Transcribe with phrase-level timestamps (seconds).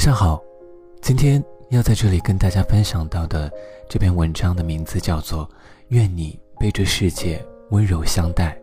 [0.00, 0.42] 晚上好，
[1.02, 3.52] 今天要在这里跟大家分享到的
[3.86, 5.46] 这篇文章的名字叫做
[5.88, 8.58] 《愿你被这世界温柔相待》，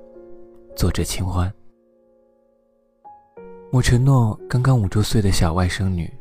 [0.75, 1.53] 作者清欢。
[3.71, 6.11] 我承诺刚刚五周岁的小外甥女，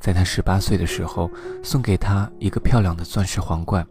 [0.00, 1.30] 在她十八岁的时候
[1.62, 3.86] 送给她一个漂亮的钻石皇冠，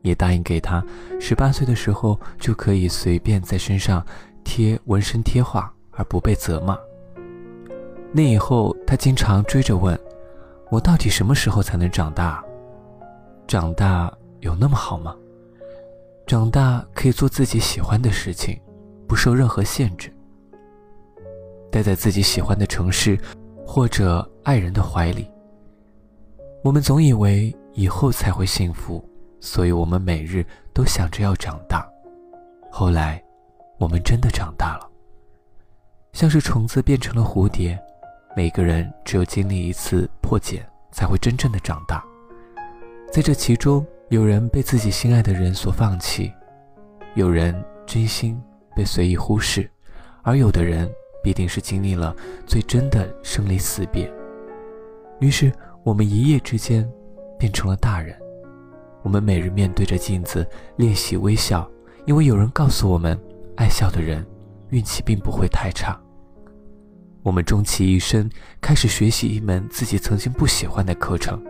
[0.00, 0.84] 也答应给她
[1.20, 4.04] 十八岁的时候就可以随便在身上
[4.42, 6.76] 贴纹身贴画而不被责骂。
[8.14, 9.98] 那以后，他经常追着问
[10.70, 12.44] ：“我到底什么时候才能长大？
[13.46, 15.16] 长大有那么好吗？
[16.26, 18.60] 长大可以做自己喜欢的事情，
[19.08, 20.12] 不受任何限制，
[21.70, 23.18] 待在自己喜欢的城市，
[23.66, 25.26] 或者爱人的怀里。”
[26.62, 29.02] 我们总以为以后才会幸福，
[29.40, 31.90] 所以我们每日都想着要长大。
[32.70, 33.22] 后来，
[33.78, 34.88] 我们真的长大了，
[36.12, 37.78] 像是虫子变成了蝴蝶。
[38.34, 42.02] 每个人只有经历一次破茧，才会真正的长大。
[43.12, 46.32] 在这其中，有人被自己心爱的人所放弃，
[47.14, 47.54] 有人
[47.86, 48.40] 真心
[48.74, 49.70] 被随意忽视，
[50.22, 50.90] 而有的人
[51.22, 52.16] 必定是经历了
[52.46, 54.10] 最真的生离死别。
[55.20, 55.52] 于是，
[55.84, 56.90] 我们一夜之间
[57.38, 58.16] 变成了大人。
[59.02, 61.70] 我们每日面对着镜子练习微笑，
[62.06, 63.18] 因为有人告诉我们，
[63.56, 64.26] 爱笑的人
[64.70, 66.01] 运气并不会太差。
[67.22, 68.28] 我们终其一生
[68.60, 71.40] 开始学习一门自己曾经不喜欢的课程，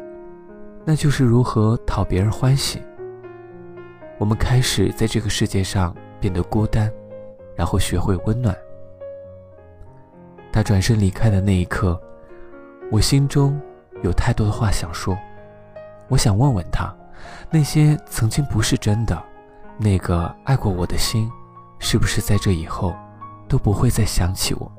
[0.85, 2.83] 那就是如何讨别人欢喜。
[4.19, 6.93] 我们开始在这个世界上变得孤单，
[7.57, 8.55] 然后学会温暖。
[10.53, 11.99] 他转身离开的那一刻，
[12.91, 13.59] 我心中
[14.03, 15.17] 有太多的话想说。
[16.09, 16.95] 我想问问他，
[17.51, 19.21] 那些曾经不是真的，
[19.79, 21.31] 那个爱过我的心，
[21.79, 22.95] 是不是在这以后
[23.49, 24.71] 都不会再想起我？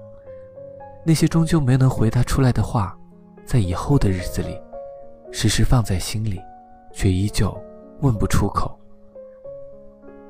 [1.06, 2.97] 那些终究没能回答出来的话，
[3.46, 4.58] 在以后的日子里，
[5.31, 6.40] 时时放在心里，
[6.94, 7.53] 却依旧
[8.00, 8.80] 问不出口。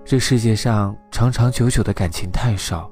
[0.04, 2.92] 这世界上长长久久的感情太少，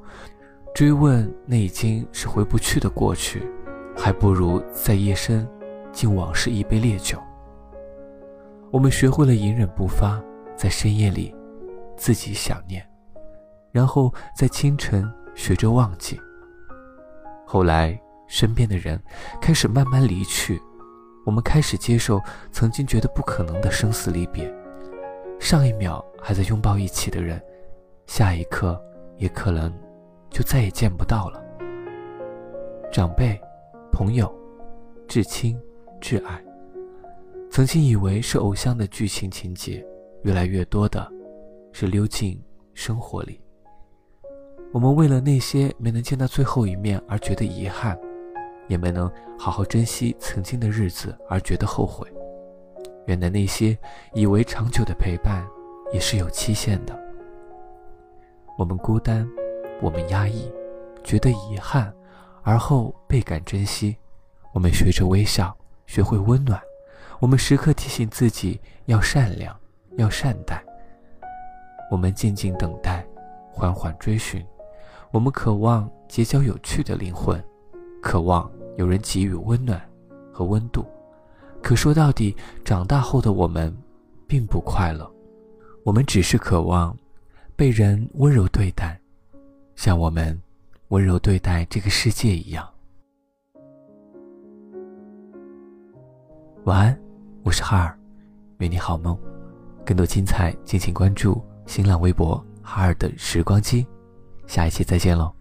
[0.76, 3.52] 追问那已经是回不去的过去，
[3.98, 5.48] 还不如在夜深
[5.92, 7.18] 敬往事一杯烈酒。
[8.70, 10.22] 我们学会了隐忍不发，
[10.56, 11.36] 在深夜里
[11.98, 12.88] 自己想念，
[13.72, 16.22] 然后在清晨学着忘记。
[17.54, 18.98] 后来，身边的人
[19.42, 20.58] 开始慢慢离去，
[21.26, 22.18] 我们开始接受
[22.50, 24.50] 曾经觉得不可能的生死离别。
[25.38, 27.44] 上一秒还在拥抱一起的人，
[28.08, 28.82] 下一刻
[29.18, 29.70] 也可能
[30.30, 31.44] 就再也见不到了。
[32.90, 33.38] 长辈、
[33.92, 34.34] 朋友、
[35.06, 35.60] 至亲、
[36.00, 36.42] 挚爱，
[37.50, 39.86] 曾经以为是偶像的剧情情节，
[40.24, 41.06] 越来越多的
[41.74, 42.42] 是溜进
[42.74, 43.41] 生活里。
[44.74, 48.00] 我们为了那些没能见到最后一面而觉得遗憾，
[48.70, 52.08] 也没能好好珍惜曾经的日子而觉得后悔。
[53.06, 53.78] 原来那些
[54.14, 55.46] 以为长久的陪伴，
[55.92, 56.98] 也是有期限的。
[58.58, 59.28] 我们孤单，
[59.82, 60.50] 我们压抑，
[61.04, 61.94] 觉得遗憾，
[62.42, 63.98] 而后倍感珍惜。
[64.54, 65.54] 我们学着微笑，
[65.86, 66.62] 学会温暖。
[67.20, 69.54] 我们时刻提醒自己要善良，
[69.98, 70.64] 要善待。
[71.92, 73.06] 我们静静等待，
[73.52, 74.46] 缓缓追寻。
[75.12, 77.44] 我们渴望结交有趣的灵魂，
[78.02, 79.80] 渴望有人给予温暖
[80.32, 80.86] 和温度。
[81.62, 82.34] 可说到底，
[82.64, 83.76] 长大后的我们
[84.26, 85.12] 并不快乐，
[85.84, 86.98] 我们只是渴望
[87.58, 88.98] 被人温柔对待，
[89.76, 90.40] 像我们
[90.88, 92.66] 温柔对待这个世界一样。
[96.64, 96.98] 晚安，
[97.44, 98.00] 我是哈尔，
[98.60, 99.18] 愿你好梦。
[99.86, 103.86] 更多精彩，敬请关注新浪微博哈尔的时光机。
[104.52, 105.41] 下一期再见喽。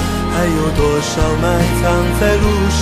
[0.33, 1.45] 还有多少埋
[1.81, 1.83] 藏
[2.19, 2.81] 在路上？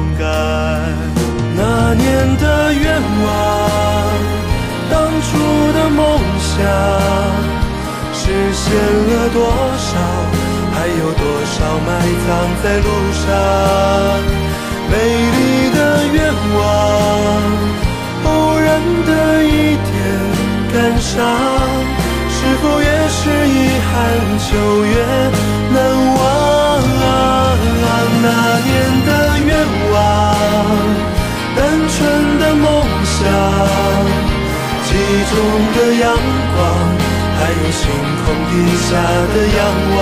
[8.71, 9.43] 实现了多
[9.77, 9.91] 少？
[10.73, 11.89] 还有多少埋
[12.23, 12.27] 藏
[12.63, 13.27] 在路上？
[14.89, 14.93] 美
[15.35, 15.39] 丽
[15.75, 15.77] 的
[16.13, 16.17] 愿
[16.55, 16.59] 望，
[18.23, 18.29] 偶
[18.59, 18.69] 然
[19.05, 19.09] 的
[19.43, 19.91] 一点
[20.73, 21.19] 感伤，
[22.29, 23.19] 是否越是
[23.49, 23.51] 遗
[23.91, 23.91] 憾
[24.39, 24.51] 就
[24.85, 24.93] 越
[25.73, 25.75] 难
[26.15, 26.19] 忘？
[28.23, 28.25] 那
[28.63, 28.69] 年
[29.05, 29.09] 的
[29.47, 29.49] 愿
[29.91, 29.95] 望，
[31.57, 31.59] 单
[31.89, 31.97] 纯
[32.39, 32.67] 的梦
[33.03, 33.19] 想。
[34.85, 35.33] 记忆中
[35.75, 36.03] 的阳
[36.55, 36.59] 光，
[37.41, 37.81] 还有星
[38.23, 38.89] 空底下
[39.33, 39.59] 的仰
[39.97, 39.99] 望，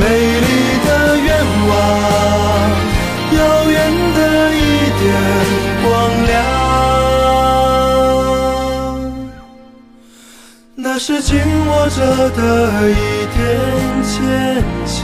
[0.00, 0.02] 美
[0.40, 0.48] 丽
[0.86, 0.88] 的
[1.18, 1.28] 愿
[1.68, 1.72] 望，
[3.36, 3.38] 遥
[3.68, 3.76] 远
[4.14, 4.18] 的
[4.54, 4.58] 一
[4.98, 5.02] 点
[5.84, 5.86] 光
[6.26, 6.32] 亮，
[10.74, 11.36] 那是紧
[11.66, 12.00] 握着
[12.30, 12.40] 的
[12.90, 12.92] 一
[13.36, 13.38] 点
[14.02, 14.14] 坚
[14.86, 14.96] 强。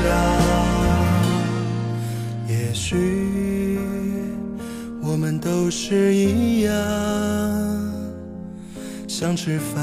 [2.48, 2.88] 也许
[5.02, 6.72] 我们都是一样。
[9.06, 9.82] 想吃饭，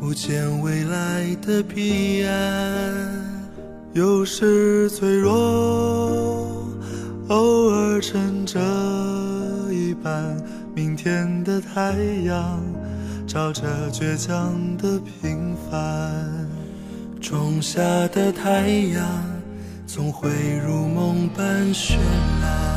[0.00, 2.34] 不见未来的彼岸。
[3.94, 5.32] 有时脆弱，
[7.28, 8.60] 偶尔撑着
[9.72, 10.36] 一半。
[10.72, 12.60] 明天的太阳，
[13.26, 16.48] 照着倔强的平凡。
[17.20, 19.04] 种下的太阳，
[19.84, 20.30] 总会
[20.64, 21.96] 如梦般绚
[22.40, 22.67] 烂。